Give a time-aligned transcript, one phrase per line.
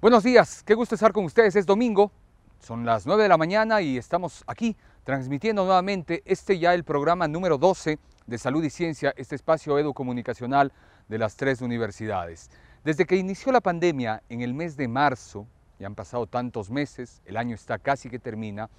[0.00, 1.56] Buenos días, qué gusto estar con ustedes.
[1.56, 2.10] Es domingo,
[2.58, 7.28] son las 9 de la mañana y estamos aquí transmitiendo nuevamente este ya el programa
[7.28, 10.72] número 12 de Salud y Ciencia, este espacio educomunicacional
[11.06, 12.48] de las tres universidades.
[12.82, 15.46] Desde que inició la pandemia en el mes de marzo,
[15.78, 18.70] ya han pasado tantos meses, el año está casi que termina,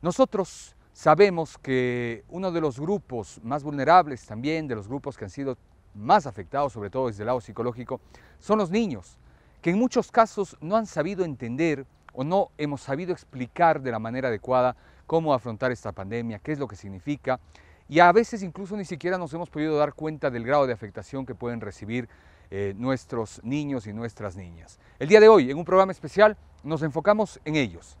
[0.00, 5.30] nosotros sabemos que uno de los grupos más vulnerables también, de los grupos que han
[5.30, 5.58] sido
[5.92, 8.00] más afectados, sobre todo desde el lado psicológico,
[8.38, 9.18] son los niños
[9.62, 14.00] que en muchos casos no han sabido entender o no hemos sabido explicar de la
[14.00, 17.40] manera adecuada cómo afrontar esta pandemia, qué es lo que significa,
[17.88, 21.24] y a veces incluso ni siquiera nos hemos podido dar cuenta del grado de afectación
[21.24, 22.08] que pueden recibir
[22.50, 24.78] eh, nuestros niños y nuestras niñas.
[24.98, 27.96] El día de hoy, en un programa especial, nos enfocamos en ellos,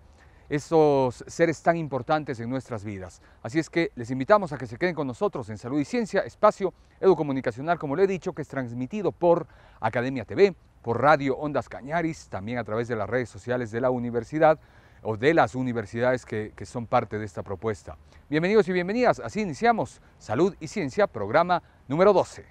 [0.48, 3.22] esos seres tan importantes en nuestras vidas.
[3.42, 6.20] Así es que les invitamos a que se queden con nosotros en Salud y Ciencia,
[6.20, 9.46] espacio educomunicacional, como le he dicho, que es transmitido por
[9.80, 13.90] Academia TV, por Radio Ondas Cañaris, también a través de las redes sociales de la
[13.90, 14.58] universidad
[15.02, 17.96] o de las universidades que, que son parte de esta propuesta.
[18.28, 22.44] Bienvenidos y bienvenidas, así iniciamos Salud y Ciencia, programa número 12.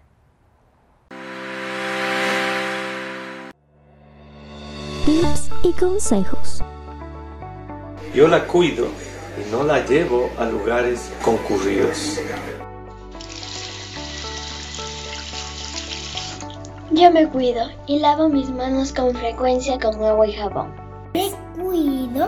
[5.05, 6.63] Tips y consejos.
[8.13, 8.87] Yo la cuido
[9.37, 12.19] y no la llevo a lugares concurridos.
[16.93, 20.73] Yo me cuido y lavo mis manos con frecuencia con agua y jabón.
[21.13, 22.27] Me cuido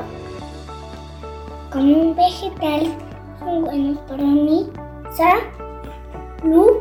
[1.70, 2.88] con un vegetal
[3.40, 4.70] son buenos para mí.
[5.12, 6.72] Salud.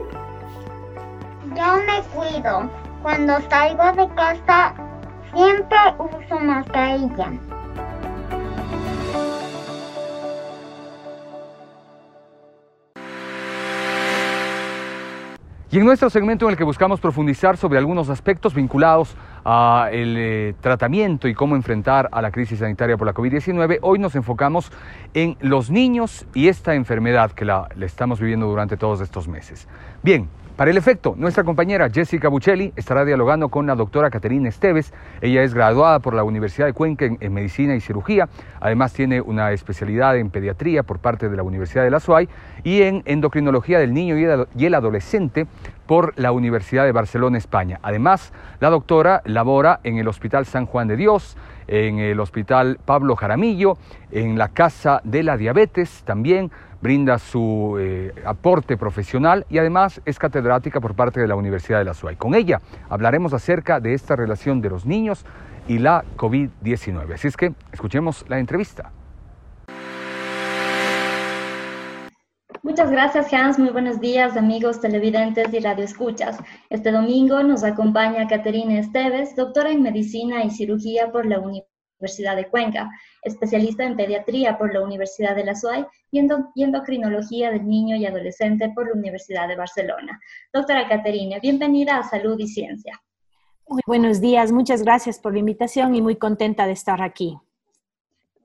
[1.57, 2.71] Yo me cuido.
[3.03, 4.75] Cuando salgo de casa
[5.35, 7.33] siempre uso mascarilla.
[15.73, 20.55] Y en nuestro segmento en el que buscamos profundizar sobre algunos aspectos vinculados al eh,
[20.61, 24.71] tratamiento y cómo enfrentar a la crisis sanitaria por la COVID-19, hoy nos enfocamos
[25.15, 29.67] en los niños y esta enfermedad que la, la estamos viviendo durante todos estos meses.
[30.03, 34.93] Bien, para el efecto, nuestra compañera Jessica Buccelli estará dialogando con la doctora Caterina Esteves.
[35.23, 38.29] Ella es graduada por la Universidad de Cuenca en, Medicina y Cirugía.
[38.61, 42.29] Además tiene una especialidad en pediatría por parte de la Universidad de la SUAY
[42.65, 45.47] y en endocrinología del niño y el adolescente
[45.93, 47.79] por la Universidad de Barcelona, España.
[47.83, 51.37] Además, la doctora labora en el Hospital San Juan de Dios,
[51.67, 53.77] en el Hospital Pablo Jaramillo,
[54.11, 56.51] en la Casa de la Diabetes también
[56.81, 61.85] brinda su eh, aporte profesional y además es catedrática por parte de la Universidad de
[61.85, 62.17] la SUAY.
[62.17, 65.27] Con ella hablaremos acerca de esta relación de los niños
[65.69, 67.13] y la COVID-19.
[67.13, 68.93] Así es que escuchemos la entrevista.
[72.65, 73.59] Muchas gracias, Hans.
[73.59, 76.39] Muy buenos días, amigos televidentes y radioescuchas.
[76.71, 82.47] Este domingo nos acompaña Caterina Esteves, doctora en Medicina y Cirugía por la Universidad de
[82.47, 82.89] Cuenca,
[83.23, 86.21] especialista en pediatría por la Universidad de la SUAY y,
[86.63, 90.21] endocrinología del niño y adolescente por la Universidad de Barcelona.
[90.53, 93.03] Doctora Caterina, bienvenida a Salud y Ciencia.
[93.67, 97.37] Muy buenos días, muchas gracias por la invitación y muy contenta de estar aquí.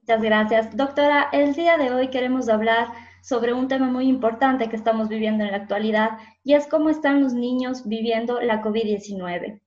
[0.02, 0.76] Muchas gracias.
[0.76, 2.88] Doctora, el día de hoy queremos hablar
[3.28, 6.12] sobre un tema muy importante que estamos viviendo en la actualidad
[6.44, 9.62] y es cómo están los niños viviendo la COVID-19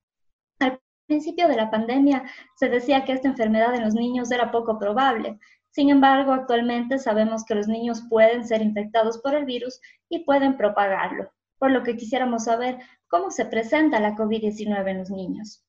[1.11, 2.23] principio de la pandemia
[2.55, 5.41] se decía que esta enfermedad en los niños era poco probable.
[5.71, 10.57] Sin embargo, actualmente sabemos que los niños pueden ser infectados por el virus y pueden
[10.57, 12.79] propagarlo, por lo que quisiéramos saber
[13.09, 15.65] cómo se presenta la COVID-19 en los niños.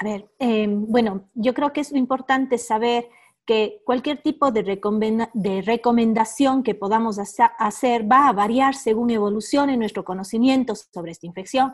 [0.00, 3.08] A ver, em, bueno, yo creo que es importante saber
[3.46, 4.62] que cualquier tipo de,
[5.64, 11.72] recomendación que podamos hacer va a variar según evolucione nuestro conocimiento sobre esta infección,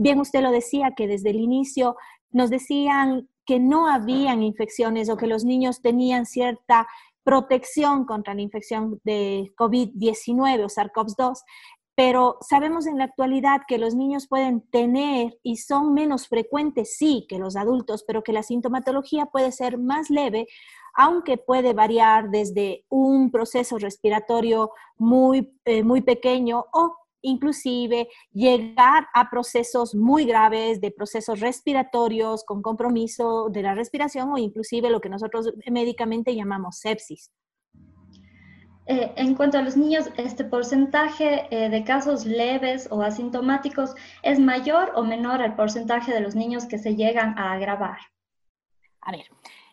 [0.00, 1.96] Bien, usted lo decía que desde el inicio
[2.30, 6.86] nos decían que no habían infecciones o que los niños tenían cierta
[7.24, 11.40] protección contra la infección de COVID-19 o SARS-CoV-2,
[11.96, 17.26] pero sabemos en la actualidad que los niños pueden tener y son menos frecuentes, sí,
[17.28, 20.46] que los adultos, pero que la sintomatología puede ser más leve,
[20.98, 29.30] aunque puede variar desde un proceso respiratorio muy, eh, muy pequeño o inclusive llegar a
[29.30, 35.08] procesos muy graves de procesos respiratorios con compromiso de la respiración o inclusive lo que
[35.08, 37.30] nosotros médicamente llamamos sepsis.
[38.86, 43.94] Eh, en cuanto a los niños, este porcentaje eh, de casos leves o asintomáticos
[44.24, 47.98] es mayor o menor al porcentaje de los niños que se llegan a agravar.
[49.02, 49.26] A ver,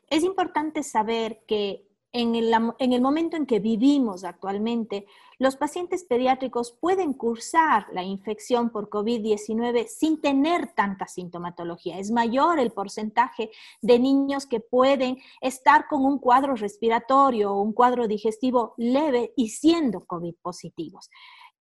[0.09, 1.85] es importante saber que
[2.17, 5.05] en el, momento en que vivimos actualmente,
[5.37, 11.99] los pacientes pediátricos pueden cursar la infección por COVID-19 sin tener tanta sintomatología.
[11.99, 17.73] Es mayor el porcentaje de niños que pueden estar con un cuadro respiratorio o un
[17.73, 21.09] cuadro digestivo leve y siendo COVID positivos.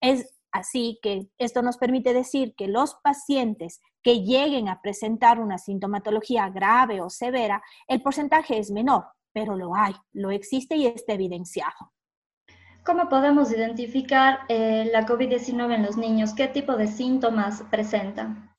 [0.00, 5.59] Es así que esto nos permite decir que los pacientes que lleguen a presentar una
[5.59, 11.15] sintomatología grave o severa, el porcentaje es menor, pero lo hay, lo existe y está
[11.15, 11.93] evidenciado.
[12.85, 16.35] ¿Cómo podemos identificar eh, la COVID-19 en los niños?
[16.35, 18.55] ¿Qué tipo de síntomas presentan?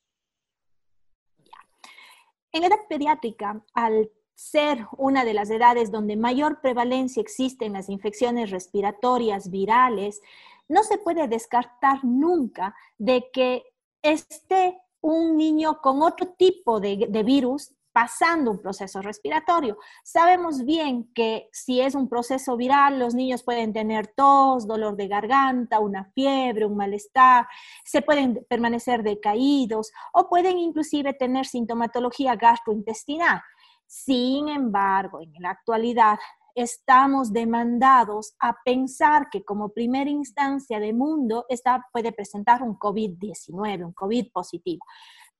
[2.51, 7.87] En edad pediátrica, al ser una de las edades donde mayor prevalencia existe en las
[7.87, 10.19] infecciones respiratorias virales,
[10.67, 13.63] no se puede descartar nunca de que
[14.01, 19.77] esté un niño con otro tipo de, de virus pasando un proceso respiratorio.
[20.03, 25.07] Sabemos bien que si es un proceso viral, los niños pueden tener tos, dolor de
[25.07, 27.47] garganta, una fiebre, un malestar,
[27.85, 33.41] se pueden permanecer decaídos o pueden inclusive tener sintomatología gastrointestinal.
[33.87, 36.19] Sin embargo, en la actualidad
[36.55, 43.85] estamos demandados a pensar que como primera instancia de mundo esta puede presentar un COVID-19,
[43.85, 44.83] un COVID positivo.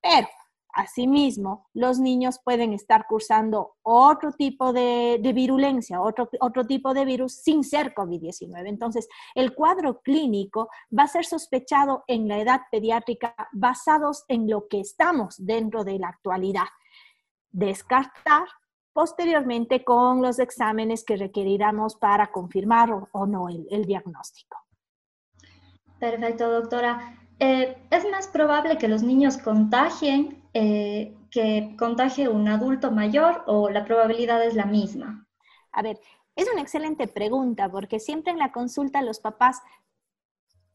[0.00, 0.28] Pero
[0.76, 7.36] Asimismo, los niños pueden estar cursando otro tipo de, virulencia, otro, otro tipo de virus
[7.36, 8.68] sin ser COVID-19.
[8.68, 14.68] Entonces, el cuadro clínico va a ser sospechado en la edad pediátrica basados en lo
[14.68, 16.68] que estamos dentro de la actualidad.
[17.52, 18.46] Descartar
[18.96, 24.56] posteriormente con los exámenes que requeriramos para confirmar o, no el diagnóstico.
[26.00, 27.18] Perfecto, doctora.
[27.38, 33.68] Eh, es más probable que los niños contagien eh, que contagie un adulto mayor o
[33.68, 35.26] la probabilidad es la misma?
[35.72, 36.00] A ver,
[36.34, 39.60] es una excelente pregunta porque siempre en la consulta los papás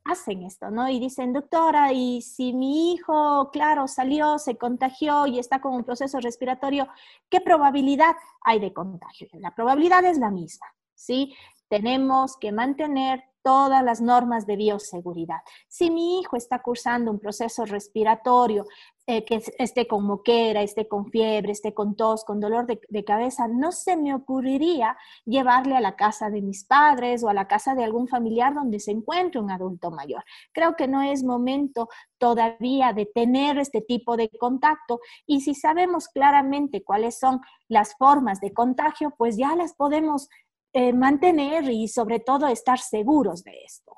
[0.04, 0.90] hacen esto, ¿no?
[0.90, 5.84] Y dicen, doctora, y si mi hijo, claro, salió, se contagió y está con un
[5.84, 6.88] proceso respiratorio,
[7.30, 9.28] ¿qué probabilidad hay de contagio?
[9.34, 11.34] La probabilidad es la misma, ¿sí?
[11.72, 15.38] Tenemos que mantener todas las normas de bioseguridad.
[15.70, 18.66] Si mi hijo está cursando un proceso respiratorio,
[19.08, 23.04] eh, que esté con moquera, esté con fiebre, esté con tos, con dolor de, de,
[23.06, 27.48] cabeza, no se me ocurriría llevarle a la casa de mis padres o a la
[27.48, 30.26] casa de algún familiar donde se encuentre un adulto mayor.
[30.52, 31.88] Creo que no es momento
[32.18, 37.40] todavía de tener este tipo de contacto y si sabemos claramente cuáles son
[37.70, 40.28] las formas de contagio, pues ya las podemos
[40.74, 43.98] eh, mantener y sobre todo estar seguros de esto.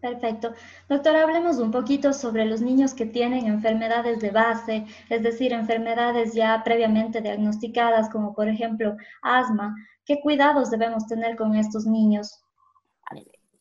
[0.00, 0.52] Perfecto.
[0.86, 6.34] Doctora, hablemos un poquito sobre los niños que tienen enfermedades de base, es decir, enfermedades
[6.34, 9.74] ya previamente diagnosticadas, como por ejemplo asma.
[10.04, 12.44] ¿Qué cuidados debemos tener con estos niños?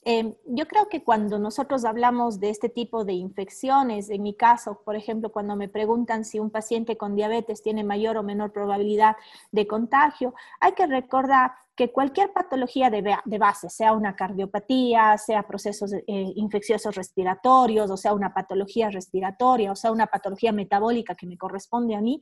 [0.06, 4.82] Em, yo creo que cuando nosotros hablamos de este tipo de infecciones, en mi caso,
[4.84, 9.16] por ejemplo, cuando me preguntan si un paciente con diabetes tiene mayor o menor probabilidad
[9.52, 13.02] de contagio, hay que recordar que cualquier patología de,
[13.40, 19.76] base, sea una cardiopatía, sea procesos eh, infecciosos respiratorios, o sea una patología respiratoria, o
[19.76, 22.22] sea una patología metabólica que me corresponde a mí,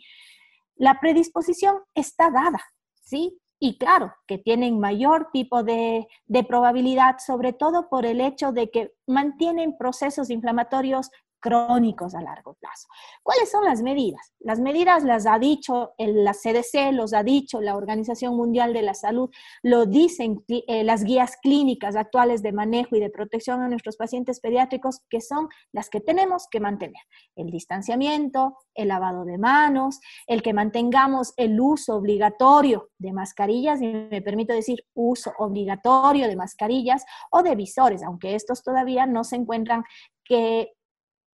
[0.75, 2.61] la predisposición está dada,
[3.01, 3.40] ¿sí?
[3.63, 8.71] Y claro, que tienen mayor tipo de, de, probabilidad, sobre todo por el hecho de
[8.71, 11.11] que mantienen procesos inflamatorios
[11.41, 12.88] crónicos a largo plazo.
[13.24, 14.33] ¿Cuáles son las medidas?
[14.39, 18.93] Las medidas las ha dicho la CDC, los ha dicho la Organización Mundial de la
[18.93, 19.29] Salud,
[19.63, 24.39] lo dicen eh, las guías clínicas actuales de manejo y de protección a nuestros pacientes
[24.39, 27.01] pediátricos, que son las que tenemos que mantener.
[27.36, 33.88] El distanciamiento, el lavado de manos, el que mantengamos el uso obligatorio de mascarillas, y
[33.88, 39.36] me permito decir uso obligatorio de mascarillas o de visores, aunque estos todavía no se
[39.36, 39.83] encuentran
[40.24, 40.74] que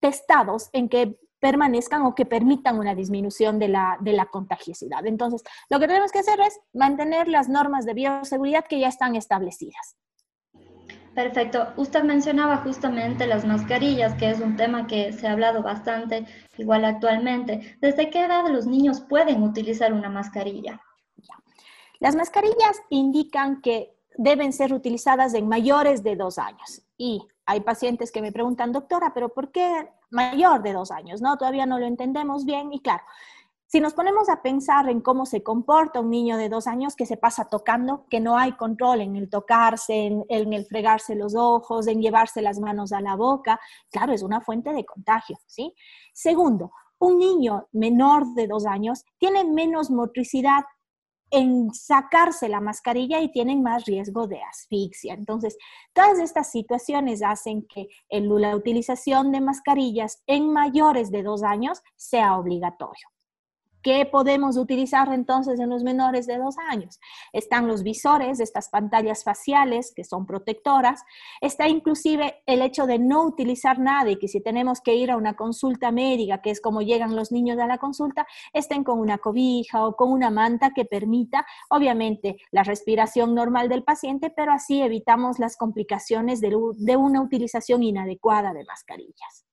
[0.00, 5.06] testados en que permanezcan o que permitan una disminución de la, de la contagiosidad.
[5.06, 9.14] Entonces, lo que tenemos que hacer es mantener las normas de bioseguridad que ya están
[9.14, 9.96] establecidas.
[11.14, 11.72] Perfecto.
[11.76, 16.26] Usted mencionaba justamente las mascarillas, que es un tema que se ha hablado bastante
[16.56, 17.76] igual actualmente.
[17.80, 20.80] ¿Desde qué edad los niños pueden utilizar una mascarilla?
[21.98, 28.12] Las mascarillas indican que deben ser utilizadas en mayores de dos años y hay pacientes
[28.12, 31.22] que me preguntan, doctora, pero ¿por qué mayor de dos años?
[31.22, 33.02] No, todavía no lo entendemos bien y claro,
[33.66, 37.06] si nos ponemos a pensar en cómo se comporta un niño de dos años que
[37.06, 41.86] se pasa tocando, que no hay control en el tocarse, en, el fregarse los ojos,
[41.86, 43.58] en llevarse las manos a la boca,
[43.90, 45.74] claro, es una fuente de contagio, ¿sí?
[46.12, 50.64] Segundo, un niño menor de dos años tiene menos motricidad
[51.30, 55.14] en sacarse la mascarilla y tienen más riesgo de asfixia.
[55.14, 55.56] Entonces,
[55.92, 62.36] todas estas situaciones hacen que la utilización de mascarillas en mayores de dos años sea
[62.38, 63.08] obligatorio.
[63.82, 66.98] ¿Qué podemos utilizar entonces en los menores de dos años?
[67.32, 71.02] Están los visores, estas pantallas faciales que son protectoras.
[71.40, 75.16] Está inclusive el hecho de no utilizar nada y que si tenemos que ir a
[75.16, 79.18] una consulta médica, que es como llegan los niños a la consulta, estén con una
[79.18, 84.82] cobija o con una manta que permita, obviamente, la respiración normal del paciente, pero así
[84.82, 89.46] evitamos las complicaciones de, de una utilización inadecuada de mascarillas.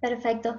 [0.00, 0.56] Perfecto.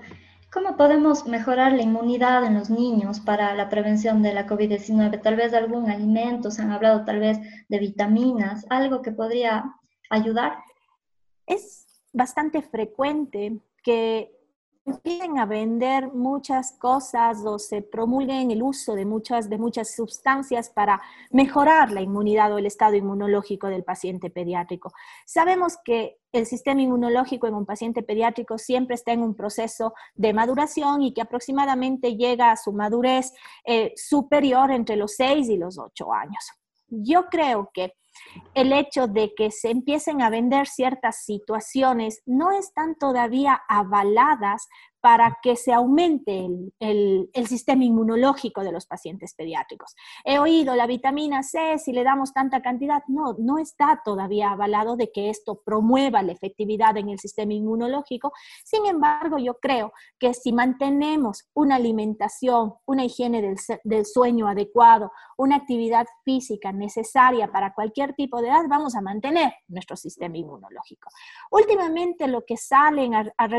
[0.53, 5.19] ¿Cómo podemos mejorar la inmunidad en los niños para la prevención de la COVID-19?
[5.19, 9.73] Tal vez algún alimento, se han hablado tal vez de vitaminas, algo que podría
[10.11, 10.59] ayudar.
[11.47, 14.31] Es bastante frecuente que
[14.85, 20.69] empiecen a vender muchas cosas o se promulguen el uso de muchas, de muchas sustancias
[20.69, 24.91] para mejorar la inmunidad o el estado inmunológico del paciente pediátrico.
[25.25, 30.33] Sabemos que el sistema inmunológico en un paciente pediátrico siempre está en un proceso de
[30.33, 33.33] maduración y que aproximadamente llega a su madurez
[33.65, 36.51] eh, superior entre los 6 y los 8 años.
[36.87, 37.93] Yo creo que
[38.53, 44.67] el hecho de que se empiecen a vender ciertas situaciones no están todavía avaladas
[45.03, 46.47] para que se aumente
[46.79, 49.97] el, sistema inmunológico de los pacientes pediátricos.
[50.23, 54.95] He oído la vitamina C, si le damos tanta cantidad, no, no está todavía avalado
[54.95, 58.31] de que esto promueva la efectividad en el sistema inmunológico.
[58.63, 65.11] Sin embargo, yo creo que si mantenemos una alimentación, una higiene del, del sueño adecuado,
[65.35, 71.09] una actividad física necesaria para cualquier tipo de edad, vamos a mantener nuestro sistema inmunológico.
[71.51, 73.49] Últimamente lo que sale a, a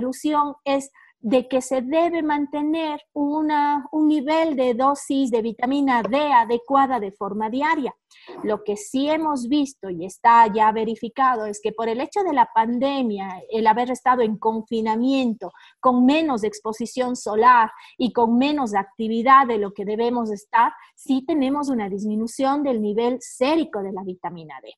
[0.65, 0.91] es
[1.25, 7.13] de que se debe mantener una, un nivel de dosis de vitamina D adecuada de
[7.13, 7.95] forma diaria.
[8.43, 12.35] Lo que sí hemos visto y está ya verificado es que por el hecho de
[12.35, 15.51] la pandemia, el haber estado en confinamiento,
[15.81, 21.71] con menos exposición solar y con menos actividad de lo que debemos estar, sí tenemos
[21.71, 24.75] una disminución del nivel sérico de la vitamina D.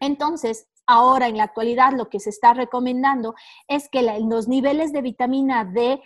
[0.00, 3.34] Entonces, Ahora, en la actualidad, lo que se está recomendando
[3.68, 6.02] es que los niveles de vitamina D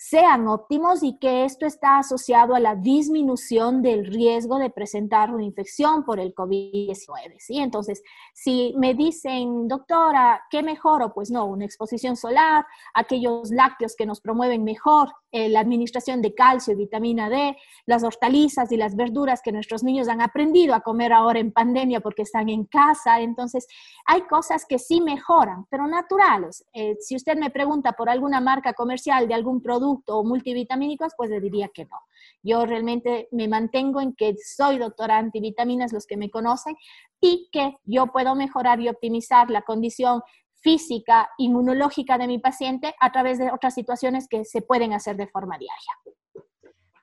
[0.00, 5.42] sean óptimos y que esto está asociado a la disminución del riesgo de presentar una
[5.42, 7.34] infección por el COVID-19.
[7.40, 7.58] ¿sí?
[7.58, 11.12] Entonces, si me dicen, doctora, ¿qué mejoro?
[11.12, 12.64] Pues no, una exposición solar,
[12.94, 18.04] aquellos lácteos que nos promueven mejor eh, la administración de calcio y vitamina D, las
[18.04, 22.22] hortalizas y las verduras que nuestros niños han aprendido a comer ahora en pandemia porque
[22.22, 23.20] están en casa.
[23.20, 23.66] Entonces,
[24.06, 26.64] hay cosas que sí mejoran, pero naturales.
[26.72, 31.30] Eh, si usted me pregunta por alguna marca comercial de algún producto, o multivitamínicos, pues
[31.30, 31.96] le diría que no.
[32.42, 36.76] Yo realmente me mantengo en que soy doctora antivitaminas, los que me conocen,
[37.20, 40.22] y que yo puedo mejorar y optimizar la condición
[40.60, 45.28] física, inmunológica de mi paciente a través de otras situaciones que se pueden hacer de
[45.28, 46.46] forma diaria.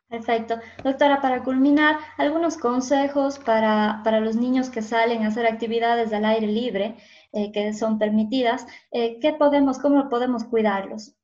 [0.07, 0.59] Perfecto.
[0.83, 6.47] Doctora, para culminar, algunos consejos para, los niños que salen a hacer actividades al aire
[6.47, 6.95] libre,
[7.33, 11.15] eh, que son permitidas, eh, ¿qué podemos, cómo podemos cuidarlos?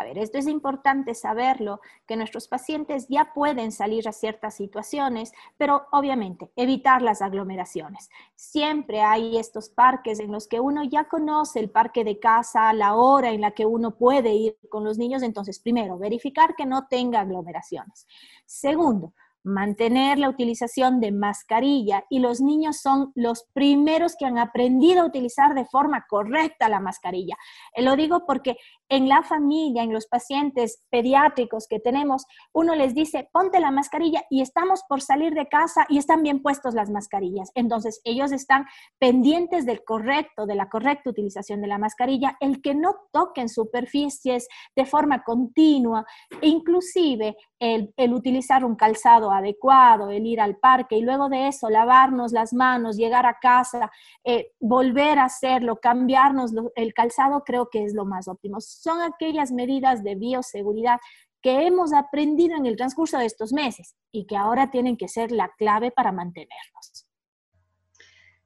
[0.00, 5.34] A ver, esto es importante saberlo, que nuestros pacientes ya pueden salir a ciertas situaciones,
[5.58, 8.08] pero obviamente evitar las aglomeraciones.
[8.34, 12.94] Siempre hay estos parques en los que uno ya conoce el parque de casa, la
[12.94, 15.22] hora en la que uno puede ir con los niños.
[15.22, 18.06] Entonces, primero, verificar que no tenga aglomeraciones.
[18.46, 25.02] Segundo, mantener la utilización de mascarilla y los niños son los primeros que han aprendido
[25.02, 27.36] a utilizar de forma correcta la mascarilla.
[27.74, 28.56] Eh, lo digo porque
[28.88, 34.24] en la familia, en los pacientes pediátricos que tenemos, uno les dice, ponte la mascarilla
[34.30, 37.50] y estamos por salir de casa y están bien puestos las mascarillas.
[37.54, 38.66] Entonces, ellos están
[38.98, 44.48] pendientes del correcto, de la correcta utilización de la mascarilla, el que no toquen superficies
[44.76, 46.04] de forma continua,
[46.42, 51.68] inclusive el, el utilizar un calzado adecuado, el ir al parque y luego de eso
[51.68, 53.92] lavarnos las manos, llegar a casa,
[54.24, 58.60] eh, volver a hacerlo, cambiarnos el calzado, creo que es lo más óptimo.
[58.60, 60.98] Son aquellas medidas de bioseguridad
[61.42, 65.30] que hemos aprendido en el transcurso de estos meses y que ahora tienen que ser
[65.30, 67.06] la clave para mantenernos.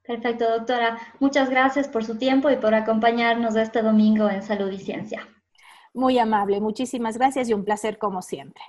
[0.03, 0.99] Perfecto, doctora.
[1.19, 5.27] Muchas gracias por su tiempo y por acompañarnos este domingo en Salud y Ciencia.
[5.93, 8.61] Muy amable, muchísimas gracias y un placer como siempre.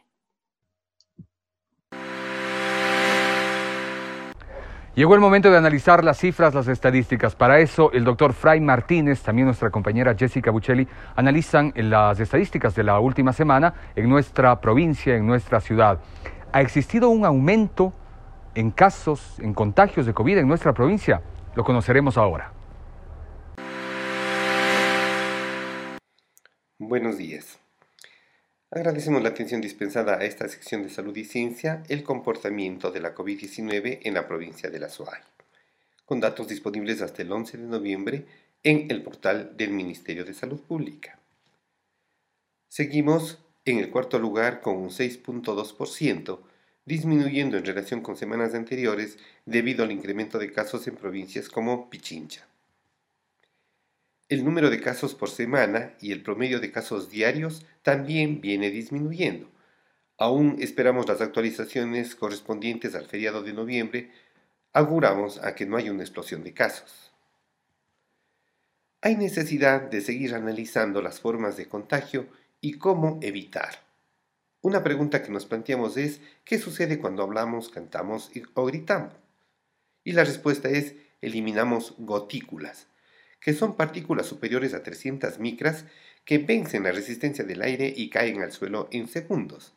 [4.97, 7.37] Llegó el momento de analizar las cifras, las estadísticas.
[7.37, 12.83] Para eso, el doctor Fray Martínez, también nuestra compañera Jessica Buccelli, analizan las estadísticas de
[12.83, 16.00] la última semana en nuestra provincia, en nuestra ciudad.
[16.50, 17.93] ¿Ha existido un aumento
[18.55, 21.21] en casos, en contagios de COVID en nuestra provincia?
[21.55, 22.53] Lo conoceremos ahora.
[26.79, 27.61] Buenos días.
[28.70, 33.14] Agradecemos la atención dispensada a esta sección de salud y ciencia, el comportamiento de la
[33.14, 35.20] COVID-19 en la provincia de la SUAY,
[36.04, 38.26] con datos disponibles hasta el 11 de noviembre
[38.64, 41.16] en el portal del Ministerio de Salud Pública.
[42.68, 46.40] Seguimos en el cuarto lugar con un 6.2%,
[46.85, 52.49] disminuyendo en relación con semanas anteriores debido al incremento de casos en provincias como Pichincha.
[54.28, 59.49] El número de casos por semana y el promedio de casos diarios también viene disminuyendo.
[60.18, 64.11] Aún esperamos las actualizaciones correspondientes al feriado de noviembre,
[64.73, 67.12] auguramos a que no haya una explosión de casos.
[69.00, 72.26] Hay necesidad de seguir analizando las formas de contagio
[72.61, 73.87] y cómo evitar.
[74.61, 79.14] Una pregunta que nos planteamos es, ¿qué sucede cuando hablamos, cantamos o gritamos?
[80.02, 82.88] Y la respuesta es, eliminamos gotículas
[83.47, 85.85] que son partículas superiores a 300 micras
[86.25, 89.73] que vencen la resistencia del aire y caen al suelo en segundos.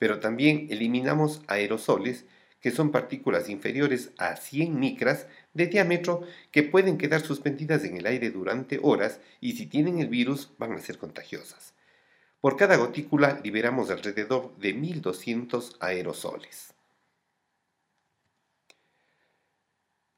[0.00, 2.24] Pero también eliminamos aerosoles,
[2.60, 8.06] que son partículas inferiores a 100 micras de diámetro que pueden quedar suspendidas en el
[8.06, 11.72] aire durante horas y si tienen el virus van a ser contagiosas.
[12.40, 16.74] Por cada gotícula liberamos alrededor de 1200 aerosoles.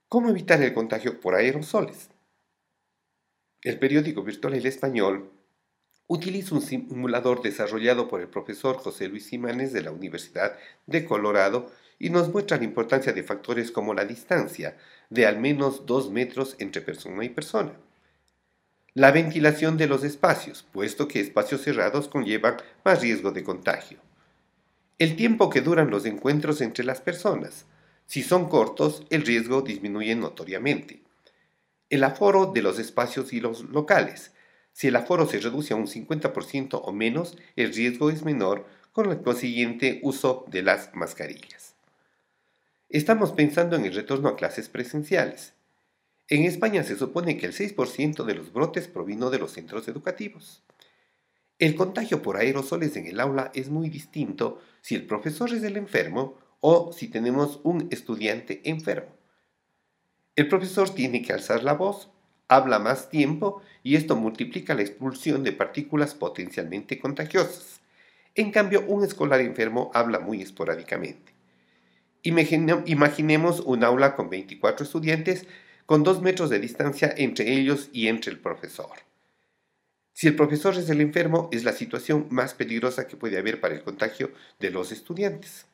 [0.09, 2.16] ¿Cómo evitar el contagio por aerosoles?
[3.67, 5.29] El periódico virtual El Español
[6.07, 10.57] utiliza un simulador desarrollado por el profesor José Luis Simanes de la Universidad
[10.87, 14.77] de Colorado y nos muestra la importancia de factores como la distancia
[15.11, 17.73] de al menos dos metros entre persona y persona.
[18.95, 23.99] La ventilación de los espacios, puesto que espacios cerrados conllevan más riesgo de contagio.
[25.01, 27.67] El tiempo que duran los encuentros entre las personas.
[28.07, 31.06] Si son cortos, el riesgo disminuye notoriamente.
[31.89, 34.33] El aforo de los espacios y los locales.
[34.73, 39.11] Si el aforo se reduce a un 50% o menos, el riesgo es menor con
[39.11, 41.77] el consiguiente uso de las mascarillas.
[42.89, 45.55] Estamos pensando en el retorno a clases presenciales.
[46.29, 50.65] En España se supone que el 6% de los brotes provino de los centros educativos.
[51.59, 55.77] El contagio por aerosoles en el aula es muy distinto si el profesor es el
[55.77, 59.16] enfermo o si tenemos un estudiante enfermo.
[60.37, 62.11] El profesor tiene que alzar la voz,
[62.47, 67.81] habla más tiempo y esto multiplica la expulsión de partículas potencialmente contagiosas.
[68.35, 71.33] En cambio, un escolar enfermo habla muy esporádicamente.
[72.23, 75.47] Imaginemos un aula con 24 estudiantes
[75.87, 78.91] con 2 metros de distancia entre ellos y entre el profesor.
[80.13, 83.75] Si el profesor es el enfermo, es la situación más peligrosa que puede haber para
[83.75, 85.67] el contagio de los estudiantes.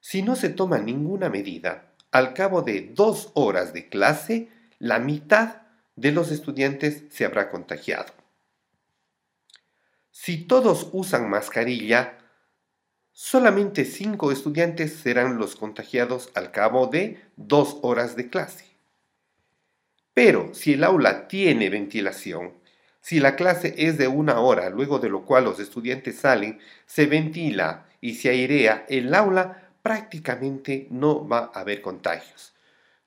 [0.00, 5.62] Si no se toma ninguna medida, al cabo de dos horas de clase, la mitad
[5.96, 8.12] de los estudiantes se habrá contagiado.
[10.10, 12.18] Si todos usan mascarilla,
[13.12, 18.66] solamente cinco estudiantes serán los contagiados al cabo de dos horas de clase.
[20.14, 22.54] Pero si el aula tiene ventilación,
[23.00, 27.06] si la clase es de una hora, luego de lo cual los estudiantes salen, se
[27.06, 32.54] ventila y se airea, el aula prácticamente no va a haber contagios.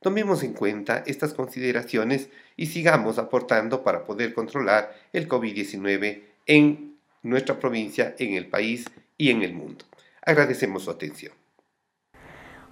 [0.02, 7.58] Tomemos en cuenta estas consideraciones y sigamos aportando para poder controlar el COVID-19 en nuestra
[7.58, 8.86] provincia, en el país
[9.18, 9.86] y en el mundo.
[10.26, 11.34] Agradecemos su atención.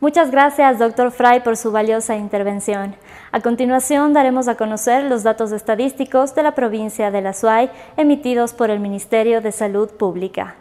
[0.02, 2.96] Muchas gracias, doctor Fry, por su valiosa intervención.
[3.32, 8.54] A continuación, daremos a conocer los datos estadísticos de la provincia de La Suay emitidos
[8.54, 10.56] por el Ministerio de Salud Pública.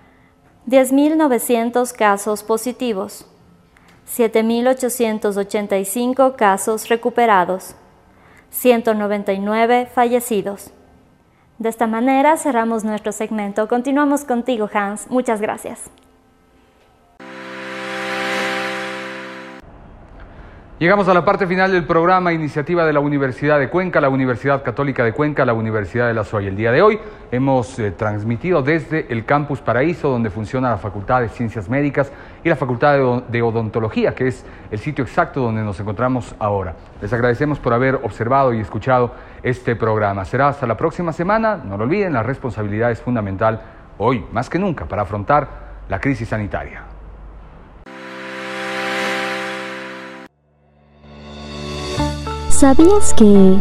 [0.68, 3.24] 10.900 casos positivos,
[4.06, 7.74] 7.885 casos recuperados,
[8.50, 10.70] 199 fallecidos.
[11.58, 13.68] De esta manera cerramos nuestro segmento.
[13.68, 15.08] Continuamos contigo, Hans.
[15.10, 15.90] Muchas gracias.
[20.80, 24.62] Llegamos a la parte final del programa, iniciativa de la Universidad de Cuenca, la Universidad
[24.62, 26.46] Católica de Cuenca, la Universidad de la SOY.
[26.46, 26.98] El día de hoy
[27.30, 32.10] hemos eh, transmitido desde el Campus Paraíso, donde funciona la Facultad de Ciencias Médicas
[32.42, 36.74] y la Facultad de, de Odontología, que es el sitio exacto donde nos encontramos ahora.
[37.02, 39.12] Les agradecemos por haber observado y escuchado
[39.42, 40.24] este programa.
[40.24, 41.60] Será hasta la próxima semana.
[41.62, 43.60] No lo olviden, la responsabilidad es fundamental
[43.98, 45.46] hoy, más que nunca, para afrontar
[45.90, 46.89] la crisis sanitaria.
[52.60, 53.58] ¿Sabías que...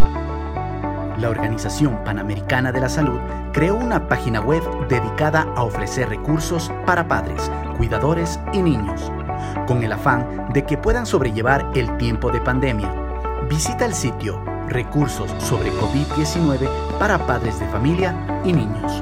[1.19, 3.17] La Organización Panamericana de la Salud
[3.53, 9.09] creó una página web dedicada a ofrecer recursos para padres, cuidadores y niños,
[9.67, 12.93] con el afán de que puedan sobrellevar el tiempo de pandemia.
[13.49, 16.67] Visita el sitio Recursos sobre COVID-19
[16.99, 19.01] para padres de familia y niños.